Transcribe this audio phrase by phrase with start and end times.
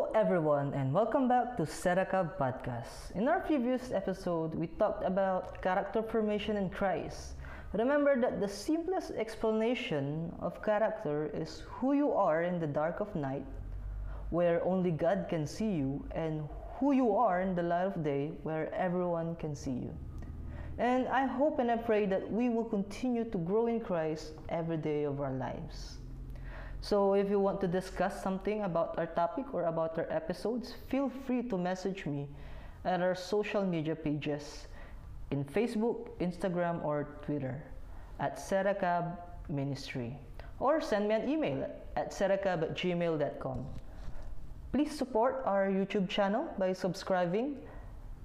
[0.00, 3.14] Hello, everyone, and welcome back to Seraka Podcast.
[3.14, 7.34] In our previous episode, we talked about character formation in Christ.
[7.74, 13.14] Remember that the simplest explanation of character is who you are in the dark of
[13.14, 13.44] night,
[14.30, 16.48] where only God can see you, and
[16.78, 19.92] who you are in the light of day, where everyone can see you.
[20.78, 24.78] And I hope and I pray that we will continue to grow in Christ every
[24.78, 25.99] day of our lives.
[26.82, 31.10] So if you want to discuss something about our topic or about our episodes, feel
[31.26, 32.26] free to message me
[32.84, 34.66] at our social media pages
[35.30, 37.62] in Facebook, Instagram, or Twitter
[38.18, 40.18] at Seracab Ministry.
[40.58, 42.76] Or send me an email at seracab.
[44.72, 47.56] Please support our YouTube channel by subscribing.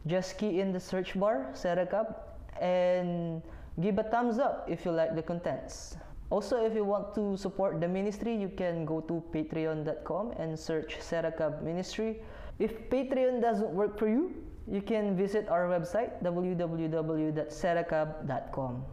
[0.05, 2.15] Just key in the search bar, Seracab,
[2.61, 3.41] and
[3.81, 5.97] give a thumbs up if you like the contents.
[6.31, 10.97] Also, if you want to support the ministry, you can go to patreon.com and search
[10.99, 12.23] Seracab Ministry.
[12.57, 14.33] If Patreon doesn't work for you,
[14.67, 18.83] you can visit our website www.seracab.com.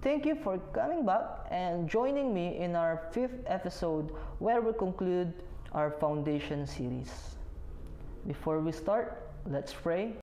[0.00, 5.32] Thank you for coming back and joining me in our fifth episode where we conclude
[5.72, 7.34] our foundation series.
[8.24, 10.14] Before we start, let's pray.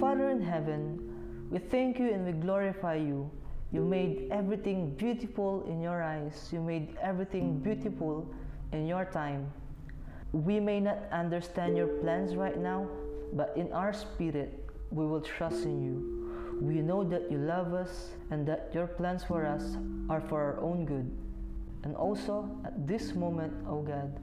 [0.00, 1.15] Father in heaven,
[1.50, 3.30] we thank you and we glorify you.
[3.72, 6.48] You made everything beautiful in your eyes.
[6.52, 8.28] You made everything beautiful
[8.72, 9.52] in your time.
[10.32, 12.88] We may not understand your plans right now,
[13.32, 16.58] but in our spirit, we will trust in you.
[16.60, 19.76] We know that you love us and that your plans for us
[20.08, 21.10] are for our own good.
[21.84, 24.18] And also, at this moment, O oh God,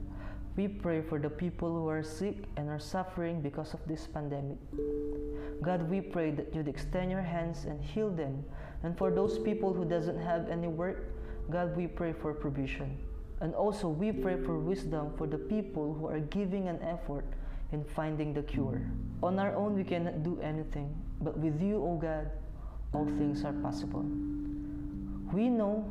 [0.56, 4.58] we pray for the people who are sick and are suffering because of this pandemic.
[5.62, 8.44] God, we pray that you'd extend your hands and heal them.
[8.84, 11.12] And for those people who doesn't have any work,
[11.50, 12.96] God, we pray for provision.
[13.40, 17.24] And also we pray for wisdom for the people who are giving an effort
[17.72, 18.80] in finding the cure.
[19.22, 22.30] On our own we cannot do anything, but with you, O God,
[22.92, 24.04] all things are possible.
[25.32, 25.84] We know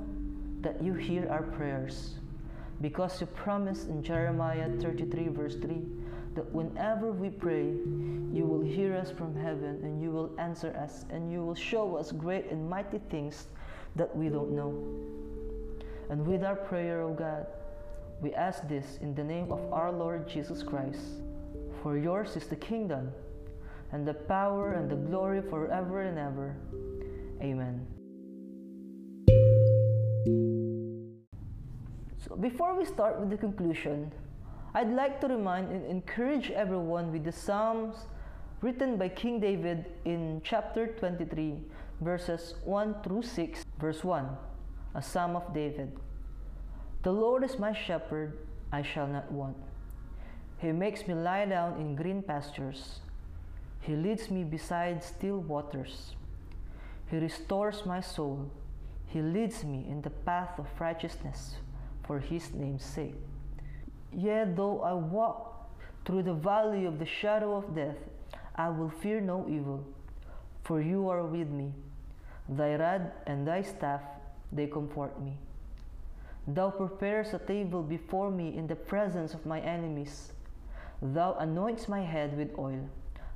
[0.62, 2.16] that you hear our prayers
[2.84, 5.82] because you promised in Jeremiah 33, verse 3,
[6.36, 7.68] that whenever we pray,
[8.34, 11.96] you will hear us from heaven and you will answer us and you will show
[11.96, 13.48] us great and mighty things
[13.96, 14.74] that we don't know.
[16.10, 17.48] And with our prayer, O God,
[18.22, 21.00] we ask this in the name of our Lord Jesus Christ.
[21.82, 23.14] For yours is the kingdom,
[23.94, 26.54] and the power and the glory forever and ever.
[27.42, 27.88] Amen.
[32.34, 34.12] So before we start with the conclusion,
[34.74, 38.08] I'd like to remind and encourage everyone with the Psalms
[38.62, 41.60] written by King David in chapter 23,
[42.02, 44.28] verses 1 through 6, verse 1,
[44.96, 45.96] a Psalm of David.
[47.04, 48.36] The Lord is my shepherd,
[48.72, 49.58] I shall not want.
[50.58, 53.02] He makes me lie down in green pastures.
[53.80, 56.16] He leads me beside still waters.
[57.12, 58.50] He restores my soul.
[59.06, 61.58] He leads me in the path of righteousness
[62.04, 63.16] for his name's sake.
[64.12, 65.70] Yet though I walk
[66.06, 67.98] through the valley of the shadow of death,
[68.56, 69.84] I will fear no evil,
[70.64, 71.72] for you are with me.
[72.48, 74.02] Thy rod and thy staff,
[74.52, 75.38] they comfort me.
[76.48, 80.34] Thou preparest a table before me in the presence of my enemies.
[81.02, 82.90] Thou anoints my head with oil,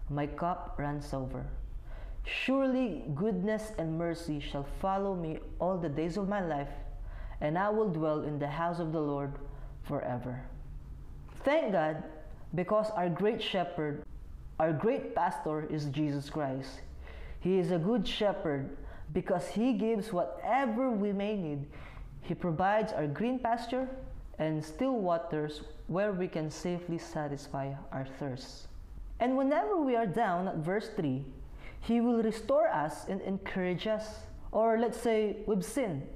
[0.09, 1.45] my cup runs over.
[2.25, 6.69] Surely goodness and mercy shall follow me all the days of my life
[7.41, 9.33] and I will dwell in the house of the Lord
[9.83, 10.41] forever.
[11.43, 12.03] Thank God
[12.55, 14.03] because our great shepherd,
[14.59, 16.81] our great pastor is Jesus Christ.
[17.39, 18.75] He is a good shepherd
[19.13, 21.65] because he gives whatever we may need.
[22.21, 23.87] He provides our green pasture
[24.39, 28.67] and still waters where we can safely satisfy our thirst.
[29.19, 31.23] And whenever we are down at verse 3,
[31.79, 34.19] he will restore us and encourage us.
[34.51, 36.07] Or let's say we've sinned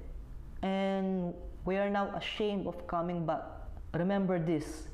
[0.62, 3.42] and we are now ashamed of coming back.
[3.94, 4.88] Remember this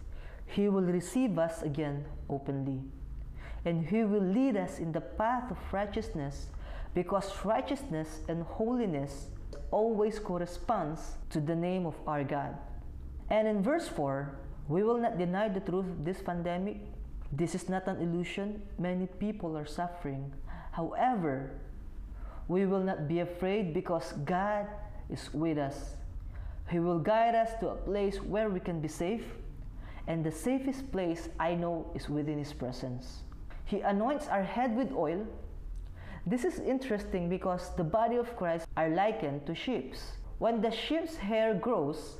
[0.46, 2.80] He will receive us again openly,
[3.64, 6.48] and He will lead us in the path of righteousness
[6.94, 9.28] because righteousness and holiness
[9.70, 12.56] always corresponds to the name of our God.
[13.30, 14.34] And in verse 4,
[14.68, 16.80] we will not deny the truth of this pandemic.
[17.32, 18.62] This is not an illusion.
[18.78, 20.32] Many people are suffering.
[20.72, 21.60] However,
[22.48, 24.66] we will not be afraid because God
[25.10, 25.96] is with us.
[26.70, 29.24] He will guide us to a place where we can be safe,
[30.06, 33.22] and the safest place I know is within His presence.
[33.64, 35.26] He anoints our head with oil.
[36.26, 39.94] This is interesting because the body of Christ are likened to sheep.
[40.38, 42.18] When the sheep's hair grows,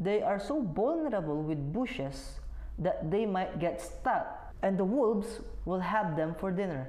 [0.00, 2.38] they are so vulnerable with bushes
[2.78, 6.88] that they might get stuck and the wolves will have them for dinner.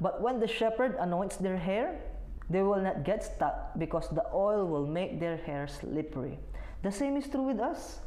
[0.00, 2.00] But when the shepherd anoints their hair,
[2.50, 6.38] they will not get stuck because the oil will make their hair slippery.
[6.82, 8.00] The same is true with us.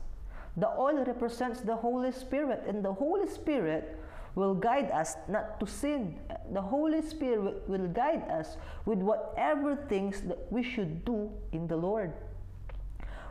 [0.57, 3.98] The oil represents the Holy Spirit, and the Holy Spirit
[4.36, 6.19] will guide us not to sin.
[6.51, 11.78] The Holy Spirit will guide us with whatever things that we should do in the
[11.78, 12.13] Lord.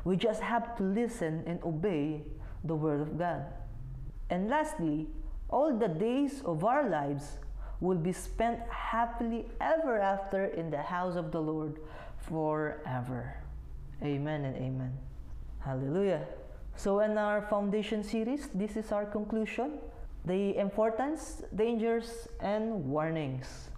[0.04, 2.24] We just have to listen and obey
[2.64, 3.44] the Word of God.
[4.30, 5.08] And lastly,
[5.50, 7.38] all the days of our lives
[7.82, 11.80] will be spent happily ever after in the house of the Lord
[12.30, 13.34] forever.
[14.02, 14.96] Amen and amen.
[15.58, 16.22] Hallelujah.
[16.76, 19.78] So, in our foundation series, this is our conclusion
[20.24, 23.70] the importance, dangers, and warnings.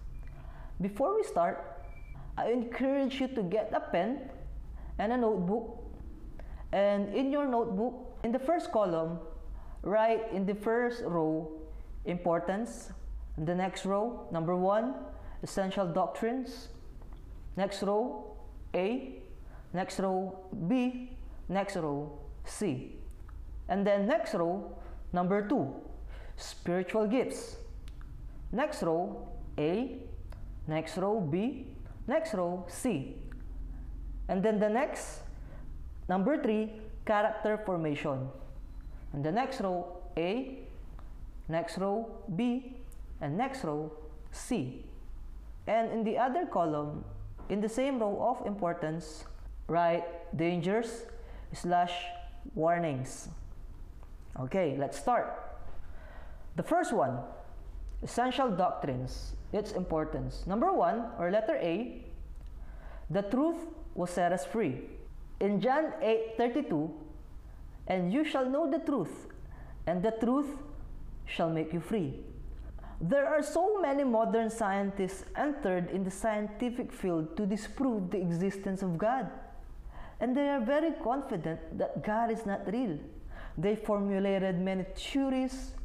[0.79, 1.81] Before we start,
[2.37, 4.29] I encourage you to get a pen
[4.99, 5.81] and a notebook.
[6.71, 9.17] And in your notebook, in the first column,
[9.81, 11.49] write in the first row
[12.05, 12.91] importance.
[13.37, 14.95] In the next row, number one,
[15.43, 16.69] essential doctrines.
[17.57, 18.37] Next row,
[18.73, 19.19] A.
[19.73, 21.17] Next row, B.
[21.49, 22.95] Next row, C.
[23.67, 24.71] And then next row,
[25.11, 25.73] number two,
[26.37, 27.57] spiritual gifts.
[28.51, 29.27] Next row,
[29.57, 29.97] A.
[30.67, 31.67] Next row, B.
[32.07, 33.15] Next row, C.
[34.27, 35.21] And then the next,
[36.07, 36.71] number three,
[37.05, 38.29] character formation.
[39.13, 40.59] And the next row, A.
[41.47, 42.75] Next row, B.
[43.21, 43.91] And next row,
[44.31, 44.85] C.
[45.67, 47.03] And in the other column,
[47.49, 49.25] in the same row of importance,
[49.67, 50.03] write
[50.35, 51.05] dangers
[51.53, 51.93] slash
[52.53, 53.29] warnings.
[54.39, 55.31] Okay, let's start.
[56.55, 57.19] The first one,
[58.03, 60.43] essential doctrines, its importance.
[60.45, 62.03] Number one, or letter A,
[63.09, 63.57] the truth
[63.93, 64.81] will set us free.
[65.39, 66.91] In John 8 32,
[67.87, 69.27] and you shall know the truth,
[69.85, 70.57] and the truth
[71.25, 72.19] shall make you free.
[73.01, 78.81] There are so many modern scientists entered in the scientific field to disprove the existence
[78.81, 79.29] of God.
[80.19, 82.97] And they are very confident that God is not real.
[83.57, 85.75] They formulated many theories,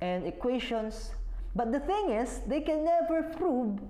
[0.00, 1.10] and equations.
[1.54, 3.80] But the thing is, they can never prove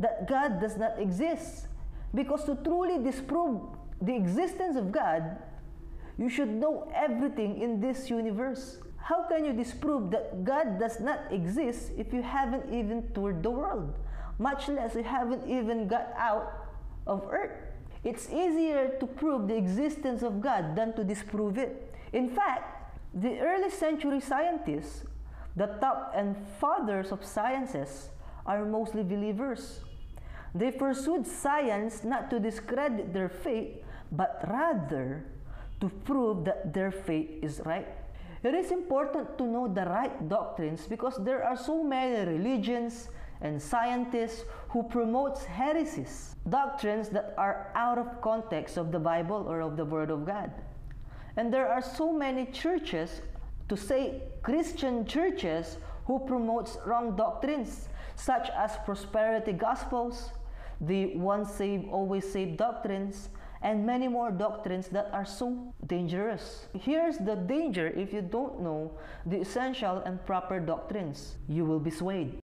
[0.00, 1.66] that God does not exist.
[2.14, 3.62] Because to truly disprove
[4.00, 5.38] the existence of God,
[6.18, 8.78] you should know everything in this universe.
[9.06, 13.50] How can you disprove that God does not exist if you haven't even toured the
[13.50, 13.94] world?
[14.36, 16.74] Much less you haven't even got out
[17.06, 17.54] of earth.
[18.02, 21.94] It's easier to prove the existence of God than to disprove it.
[22.12, 25.04] In fact, the early century scientists
[25.54, 28.10] the top and fathers of sciences
[28.44, 29.86] are mostly believers.
[30.52, 35.24] They pursued science not to discredit their faith, but rather
[35.80, 37.86] to prove that their faith is right.
[38.42, 43.08] It is important to know the right doctrines because there are so many religions
[43.40, 49.60] and scientists who promote heresies, doctrines that are out of context of the Bible or
[49.60, 50.50] of the Word of God.
[51.36, 53.20] And there are so many churches
[53.68, 60.30] to say Christian churches who promotes wrong doctrines such as prosperity gospels,
[60.80, 63.28] the once saved always saved doctrines,
[63.66, 66.68] and many more doctrines that are so dangerous.
[66.72, 68.92] Here's the danger if you don't know
[69.26, 71.34] the essential and proper doctrines.
[71.48, 72.38] You will be swayed.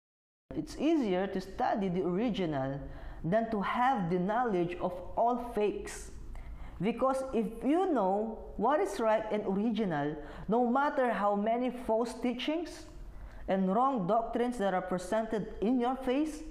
[0.55, 2.79] It's easier to study the original
[3.23, 6.09] than to have the knowledge of all fakes.
[6.81, 12.87] Because if you know what is right and original, no matter how many false teachings
[13.47, 16.41] and wrong doctrines that are presented in your face,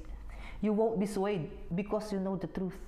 [0.60, 2.78] you won't be swayed because you know the truth.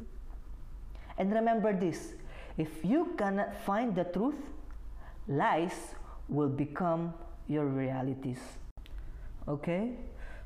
[1.19, 2.15] And remember this
[2.57, 4.37] if you cannot find the truth,
[5.29, 5.95] lies
[6.29, 7.15] will become
[7.49, 8.41] your realities.
[9.49, 9.93] Okay?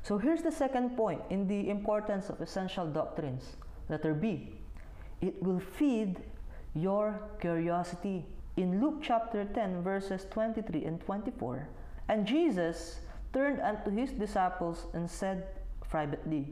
[0.03, 3.57] So here's the second point in the importance of essential doctrines.
[3.89, 4.53] Letter B.
[5.21, 6.21] It will feed
[6.73, 8.25] your curiosity.
[8.55, 11.67] In Luke chapter 10, verses 23 and 24,
[12.09, 13.01] and Jesus
[13.33, 15.47] turned unto his disciples and said
[15.89, 16.47] privately,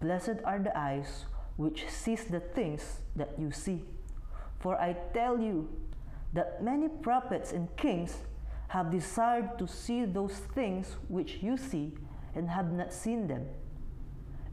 [0.00, 1.24] Blessed are the eyes
[1.56, 3.82] which sees the things that you see.
[4.60, 5.68] For I tell you
[6.32, 8.16] that many prophets and kings
[8.68, 11.92] have desired to see those things which you see
[12.34, 13.46] and have not seen them,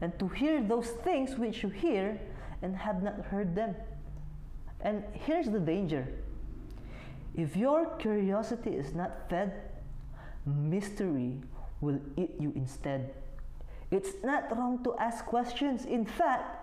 [0.00, 2.20] and to hear those things which you hear
[2.62, 3.74] and have not heard them.
[4.80, 6.06] And here's the danger
[7.34, 9.52] if your curiosity is not fed,
[10.44, 11.40] mystery
[11.80, 13.14] will eat you instead.
[13.90, 15.84] It's not wrong to ask questions.
[15.84, 16.61] In fact,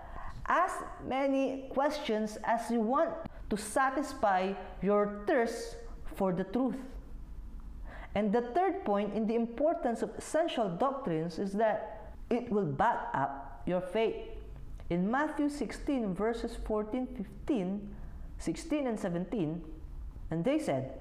[0.49, 3.11] Ask many questions as you want
[3.51, 5.77] to satisfy your thirst
[6.15, 6.75] for the truth.
[8.15, 13.07] And the third point in the importance of essential doctrines is that it will back
[13.13, 14.15] up your faith.
[14.89, 17.07] In Matthew 16, verses 14,
[17.45, 17.95] 15,
[18.39, 19.61] 16, and 17,
[20.31, 20.93] and they said,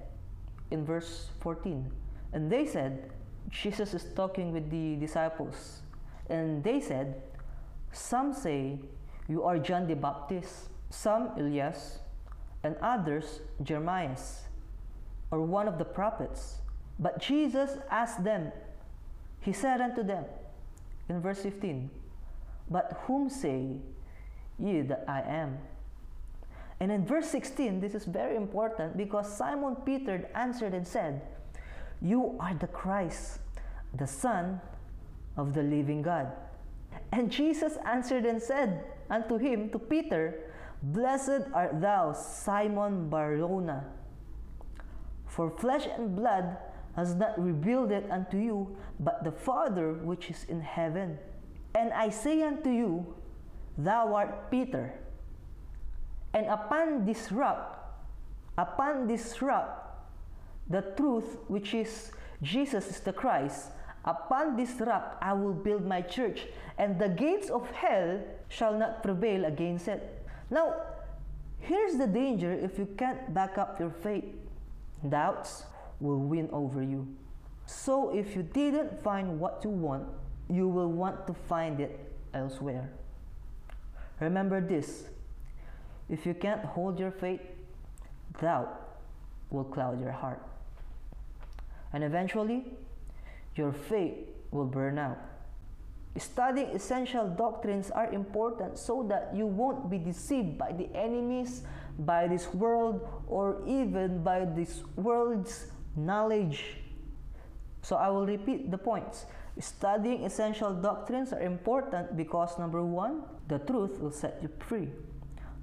[0.71, 1.91] in verse 14,
[2.35, 3.11] and they said,
[3.49, 5.81] Jesus is talking with the disciples,
[6.29, 7.23] and they said,
[7.93, 8.79] Some say
[9.29, 11.99] you are John the Baptist, some Elias,
[12.63, 14.17] and others Jeremiah,
[15.31, 16.57] or one of the prophets.
[16.99, 18.51] But Jesus asked them,
[19.41, 20.25] He said unto them,
[21.09, 21.91] in verse 15,
[22.71, 23.77] But whom say
[24.59, 25.59] ye that I am?
[26.81, 31.23] And in verse 16, this is very important because Simon Peter answered and said,
[32.01, 33.41] You are the Christ,
[33.95, 34.61] the Son
[35.37, 36.33] of the living God.
[37.13, 43.85] And Jesus answered and said unto him, to Peter, Blessed art thou, Simon Barjona,
[45.27, 46.57] for flesh and blood
[46.95, 51.19] has not revealed it unto you, but the Father which is in heaven.
[51.75, 53.15] And I say unto you,
[53.77, 54.95] Thou art Peter,
[56.35, 57.79] and upon this rock,
[58.57, 60.07] upon this rock,
[60.69, 62.11] the truth which is
[62.43, 63.71] Jesus is the Christ,
[64.09, 66.47] upon this rock I will build my church,
[66.79, 70.27] and the gates of hell shall not prevail against it.
[70.51, 70.75] Now,
[71.61, 74.25] here's the danger if you can't back up your faith.
[75.09, 75.65] Doubts,
[76.01, 77.07] will win over you.
[77.67, 80.07] So if you didn't find what you want,
[80.49, 81.99] you will want to find it
[82.35, 82.91] elsewhere.
[84.21, 85.05] Remember this
[86.09, 87.41] if you can't hold your faith,
[88.41, 88.99] doubt
[89.51, 90.43] will cloud your heart.
[91.93, 92.65] And eventually,
[93.59, 94.15] your faith
[94.51, 95.19] will burn out.
[96.17, 101.63] Studying essential doctrines are important so that you won't be deceived by the enemies,
[101.99, 106.77] by this world, or even by this world's knowledge.
[107.83, 109.27] So I will repeat the points.
[109.61, 114.89] Studying essential doctrines are important because number one, the truth will set you free.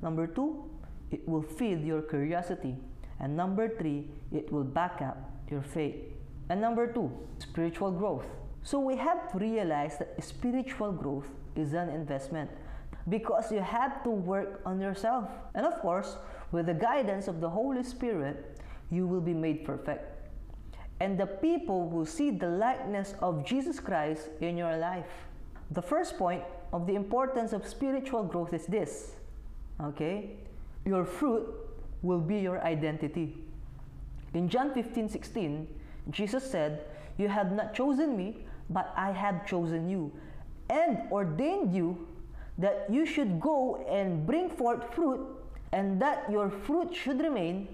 [0.01, 0.63] Number two,
[1.11, 2.75] it will feed your curiosity.
[3.19, 5.17] And number three, it will back up
[5.49, 6.14] your faith.
[6.49, 8.25] And number two, spiritual growth.
[8.63, 12.49] So we have to realize that spiritual growth is an investment
[13.09, 15.29] because you have to work on yourself.
[15.53, 16.17] And of course,
[16.51, 18.59] with the guidance of the Holy Spirit,
[18.89, 20.15] you will be made perfect
[20.99, 25.27] and the people will see the likeness of Jesus Christ in your life.
[25.71, 29.15] The first point of the importance of spiritual growth is this
[29.81, 30.37] okay?
[30.85, 31.47] Your fruit
[32.01, 33.35] will be your identity.
[34.33, 35.67] In John 15 16,
[36.09, 36.85] Jesus said,
[37.17, 40.11] You have not chosen me, but I have chosen you
[40.69, 42.07] and ordained you
[42.57, 45.19] that you should go and bring forth fruit,
[45.71, 47.67] and that your fruit should remain,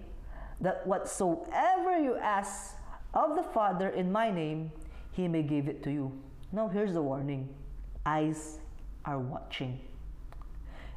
[0.60, 2.76] that whatsoever you ask
[3.14, 4.72] of the Father in my name,
[5.12, 6.12] he may give it to you.
[6.52, 7.50] Now, here's the warning
[8.06, 8.58] eyes
[9.06, 9.80] are watching.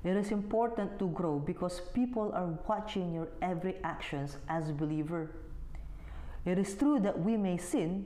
[0.03, 5.31] It is important to grow because people are watching your every actions as a believer.
[6.45, 8.05] It is true that we may sin,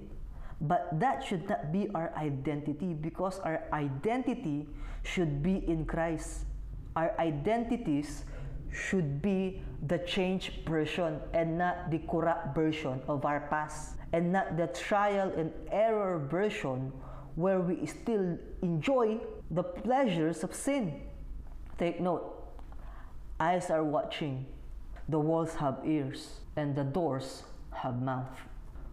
[0.61, 4.69] but that should not be our identity because our identity
[5.03, 6.47] should be in Christ.
[6.95, 8.25] Our identities
[8.73, 14.57] should be the changed version and not the corrupt version of our past and not
[14.57, 16.93] the trial and error version
[17.35, 19.19] where we still enjoy
[19.51, 21.03] the pleasures of sin.
[21.79, 22.35] Take note
[23.41, 24.47] eyes are watching,
[25.09, 27.45] the walls have ears, and the doors
[27.83, 28.31] have mouth.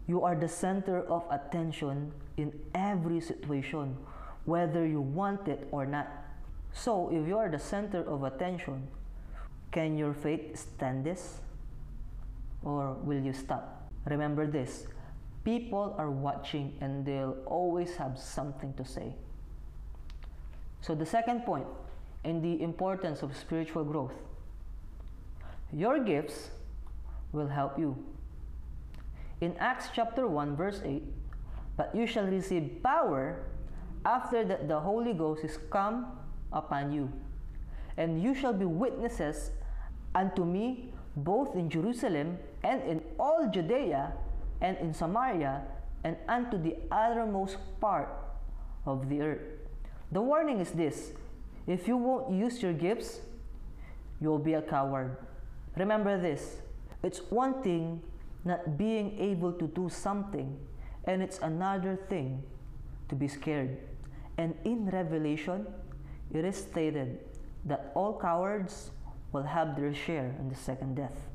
[0.07, 3.97] You are the center of attention in every situation,
[4.45, 6.07] whether you want it or not.
[6.73, 8.87] So, if you are the center of attention,
[9.71, 11.39] can your faith stand this?
[12.63, 13.89] Or will you stop?
[14.05, 14.87] Remember this
[15.43, 19.13] people are watching and they'll always have something to say.
[20.81, 21.67] So, the second point
[22.23, 24.13] in the importance of spiritual growth
[25.71, 26.51] your gifts
[27.31, 27.97] will help you.
[29.41, 31.03] In Acts chapter 1, verse 8,
[31.75, 33.43] but you shall receive power
[34.05, 36.07] after that the Holy Ghost is come
[36.53, 37.11] upon you,
[37.97, 39.51] and you shall be witnesses
[40.13, 44.13] unto me both in Jerusalem and in all Judea
[44.61, 45.63] and in Samaria
[46.03, 48.09] and unto the uttermost part
[48.85, 49.41] of the earth.
[50.11, 51.11] The warning is this
[51.67, 53.19] if you won't use your gifts,
[54.21, 55.17] you'll be a coward.
[55.75, 56.61] Remember this
[57.03, 58.01] it's one thing
[58.45, 60.57] not being able to do something,
[61.05, 62.43] and it's another thing
[63.09, 63.77] to be scared.
[64.37, 65.67] And in Revelation,
[66.33, 67.19] it is stated
[67.65, 68.91] that all cowards
[69.31, 71.27] will have their share in the second death.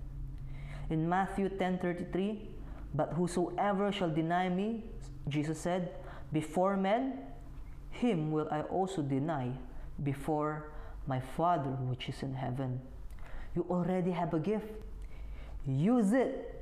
[0.88, 2.48] In Matthew 10:33,
[2.94, 4.84] but whosoever shall deny me,
[5.28, 5.94] Jesus said,
[6.32, 7.18] before men,
[7.90, 9.52] him will I also deny
[10.02, 10.72] before
[11.06, 12.80] my Father which is in heaven.
[13.54, 14.72] You already have a gift.
[15.66, 16.59] Use it.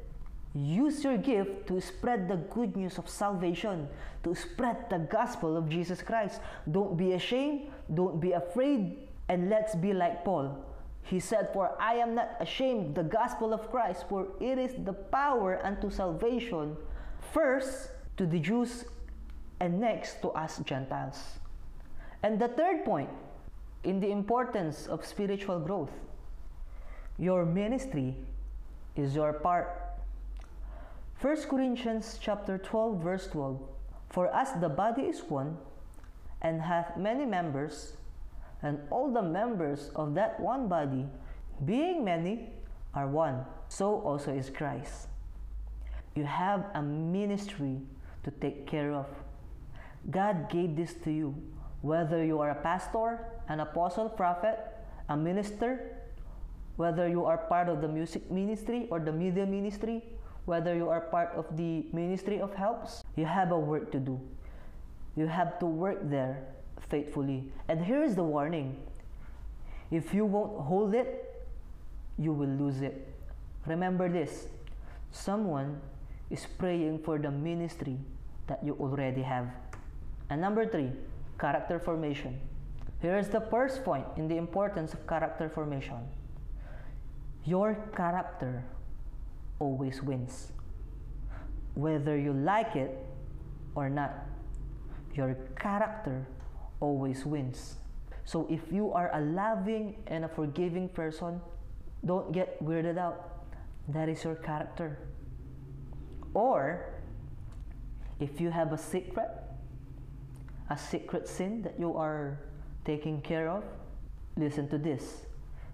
[0.54, 3.88] Use your gift to spread the good news of salvation,
[4.24, 6.40] to spread the gospel of Jesus Christ.
[6.70, 10.64] Don't be ashamed, don't be afraid, and let's be like Paul.
[11.02, 14.72] He said, For I am not ashamed of the gospel of Christ, for it is
[14.84, 16.76] the power unto salvation,
[17.32, 18.84] first to the Jews
[19.60, 21.38] and next to us Gentiles.
[22.22, 23.10] And the third point
[23.84, 25.92] in the importance of spiritual growth
[27.18, 28.14] your ministry
[28.94, 29.88] is your part.
[31.20, 33.58] 1 Corinthians chapter 12 verse 12
[34.08, 35.56] For as the body is one
[36.42, 37.94] and hath many members
[38.62, 41.06] and all the members of that one body
[41.64, 42.50] being many
[42.94, 45.08] are one so also is Christ.
[46.14, 47.78] You have a ministry
[48.22, 49.06] to take care of.
[50.10, 51.34] God gave this to you
[51.82, 54.58] whether you are a pastor, an apostle, prophet,
[55.08, 55.98] a minister,
[56.76, 60.02] whether you are part of the music ministry or the media ministry,
[60.48, 64.18] whether you are part of the ministry of helps, you have a work to do.
[65.14, 66.42] You have to work there
[66.88, 67.52] faithfully.
[67.68, 68.80] And here is the warning
[69.90, 71.46] if you won't hold it,
[72.18, 73.08] you will lose it.
[73.66, 74.48] Remember this
[75.12, 75.80] someone
[76.30, 77.96] is praying for the ministry
[78.46, 79.48] that you already have.
[80.30, 80.92] And number three,
[81.38, 82.40] character formation.
[83.00, 86.08] Here is the first point in the importance of character formation.
[87.44, 88.64] Your character
[89.58, 90.52] always wins.
[91.74, 92.96] Whether you like it
[93.74, 94.14] or not,
[95.14, 96.26] your character
[96.80, 97.76] always wins.
[98.24, 101.40] So if you are a loving and a forgiving person,
[102.04, 103.46] don't get weirded out.
[103.88, 104.98] That is your character.
[106.35, 106.92] Or
[108.20, 109.30] if you have a secret,
[110.70, 112.38] a secret sin that you are
[112.85, 113.64] taking care of,
[114.37, 115.26] listen to this.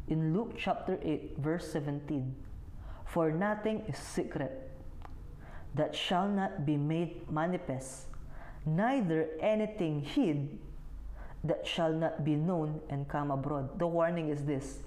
[0.09, 2.35] In Luke chapter 8, verse 17,
[3.15, 4.51] for nothing is secret
[5.77, 8.11] that shall not be made manifest,
[8.67, 10.59] neither anything hid
[11.45, 13.79] that shall not be known and come abroad.
[13.79, 14.83] The warning is this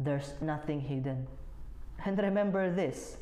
[0.00, 1.28] there's nothing hidden.
[2.04, 3.18] And remember this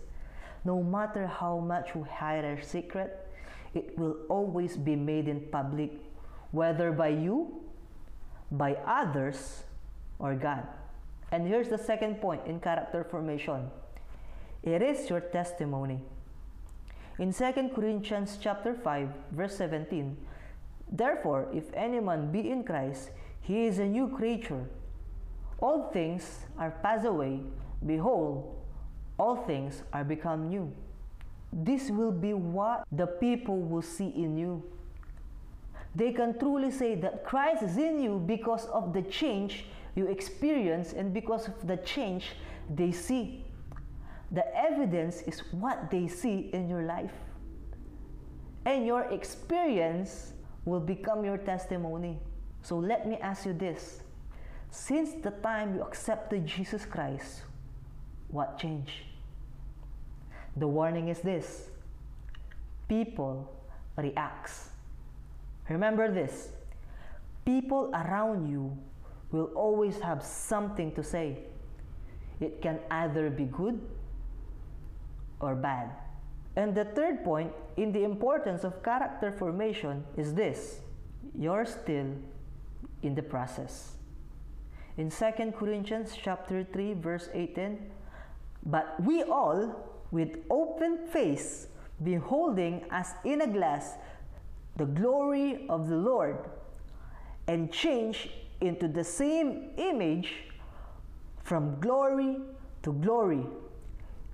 [0.65, 3.29] no matter how much we hide our secret,
[3.75, 5.93] it will always be made in public,
[6.53, 7.61] whether by you,
[8.51, 9.65] by others,
[10.19, 10.67] or God.
[11.33, 13.71] And here's the second point in character formation
[14.63, 16.01] it is your testimony.
[17.19, 20.17] In 2 Corinthians chapter 5 verse 17,
[20.91, 24.65] therefore if any man be in Christ, he is a new creature.
[25.61, 27.41] All things are passed away,
[27.85, 28.55] behold,
[29.19, 30.73] all things are become new.
[31.53, 34.63] This will be what the people will see in you.
[35.95, 39.65] They can truly say that Christ is in you because of the change
[39.97, 42.27] you experience and because of the change
[42.73, 43.45] they see.
[44.31, 47.15] The evidence is what they see in your life.
[48.67, 52.19] And your experience will become your testimony.
[52.63, 54.03] So let me ask you this.
[54.71, 57.43] Since the time you accepted Jesus Christ,
[58.29, 58.93] what changed?
[60.57, 61.71] The warning is this.
[62.89, 63.51] People
[63.97, 64.71] reacts.
[65.71, 66.51] Remember this.
[67.47, 68.77] People around you
[69.31, 71.39] will always have something to say.
[72.41, 73.81] It can either be good
[75.41, 75.91] or bad.
[76.57, 80.81] And the third point in the importance of character formation is this
[81.39, 82.15] you're still
[83.03, 83.93] in the process.
[84.97, 87.79] In 2 Corinthians chapter 3 verse 18,
[88.67, 91.69] but we all with open face
[92.03, 93.95] beholding as in a glass
[94.77, 96.39] the glory of the Lord
[97.47, 100.33] and change into the same image
[101.43, 102.39] from glory
[102.83, 103.45] to glory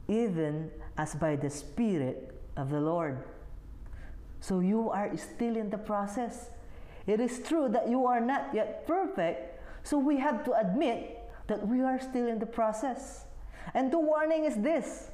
[0.09, 3.19] even as by the Spirit of the Lord.
[4.41, 6.51] So you are still in the process.
[7.07, 11.67] It is true that you are not yet perfect, so we have to admit that
[11.67, 13.25] we are still in the process.
[13.75, 15.11] And the warning is this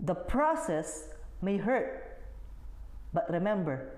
[0.00, 1.08] the process
[1.42, 2.18] may hurt,
[3.12, 3.90] but remember,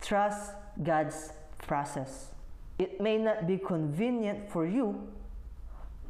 [0.00, 2.34] trust God's process.
[2.78, 5.06] It may not be convenient for you,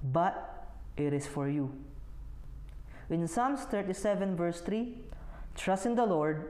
[0.03, 1.73] but it is for you.
[3.13, 4.97] In Psalms 37, verse 3,
[5.55, 6.49] trust in the Lord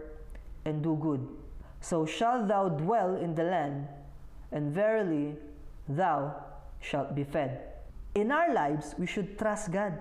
[0.64, 1.26] and do good.
[1.80, 3.88] So shalt thou dwell in the land,
[4.52, 5.34] and verily
[5.88, 6.38] thou
[6.78, 7.82] shalt be fed.
[8.14, 9.98] In our lives, we should trust God.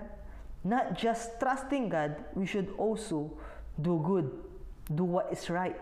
[0.64, 3.34] Not just trusting God, we should also
[3.82, 4.30] do good,
[4.94, 5.76] do what is right.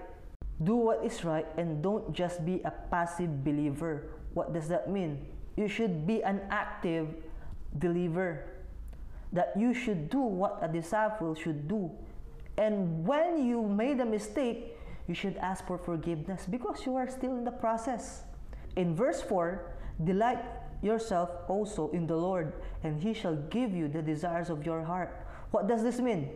[0.63, 4.07] Do what is right and don't just be a passive believer.
[4.33, 5.27] What does that mean?
[5.57, 7.07] You should be an active
[7.73, 8.45] believer.
[9.31, 11.91] That you should do what a disciple should do.
[12.57, 14.75] And when you made a mistake,
[15.07, 18.23] you should ask for forgiveness because you are still in the process.
[18.75, 20.43] In verse 4, delight
[20.81, 25.25] yourself also in the Lord, and He shall give you the desires of your heart.
[25.51, 26.29] What does this mean?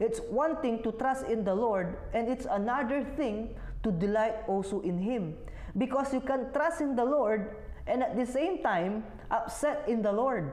[0.00, 4.80] It's one thing to trust in the Lord, and it's another thing to delight also
[4.80, 5.36] in Him.
[5.76, 7.54] Because you can trust in the Lord
[7.86, 10.52] and at the same time upset in the Lord.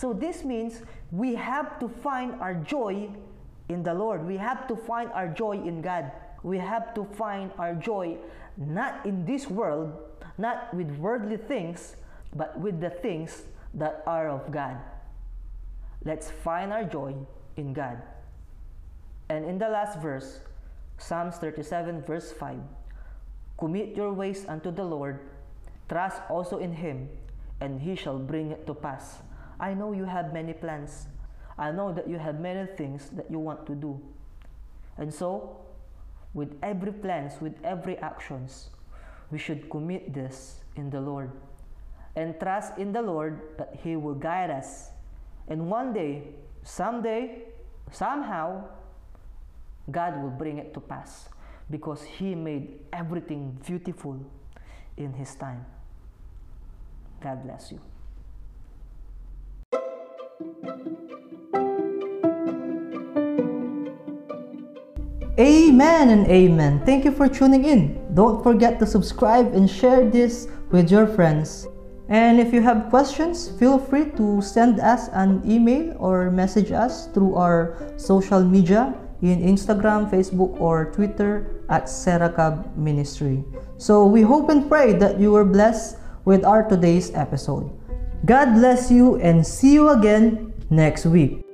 [0.00, 0.80] So this means
[1.12, 3.10] we have to find our joy
[3.68, 4.24] in the Lord.
[4.24, 6.10] We have to find our joy in God.
[6.42, 8.16] We have to find our joy
[8.56, 9.92] not in this world,
[10.38, 11.96] not with worldly things,
[12.34, 14.78] but with the things that are of God.
[16.02, 17.12] Let's find our joy
[17.58, 18.00] in God.
[19.28, 20.40] And in the last verse,
[20.96, 22.56] Psalms 37, verse 5
[23.58, 25.20] Commit your ways unto the Lord,
[25.90, 27.10] trust also in Him,
[27.60, 29.20] and He shall bring it to pass.
[29.60, 31.06] I know you have many plans.
[31.58, 34.00] I know that you have many things that you want to do.
[34.96, 35.60] And so,
[36.32, 38.70] with every plans, with every actions,
[39.30, 41.30] we should commit this in the Lord
[42.16, 44.90] and trust in the Lord that He will guide us.
[45.48, 46.22] And one day,
[46.62, 47.42] someday,
[47.92, 48.64] somehow,
[49.90, 51.28] God will bring it to pass
[51.70, 54.18] because He made everything beautiful
[54.96, 55.66] in His time.
[57.20, 57.80] God bless you.
[65.40, 66.84] Amen and amen.
[66.84, 67.96] Thank you for tuning in.
[68.12, 71.66] Don't forget to subscribe and share this with your friends.
[72.10, 77.06] And if you have questions, feel free to send us an email or message us
[77.14, 83.42] through our social media in Instagram, Facebook, or Twitter at Seracab Ministry.
[83.78, 87.70] So we hope and pray that you were blessed with our today's episode.
[88.24, 91.49] God bless you and see you again next week.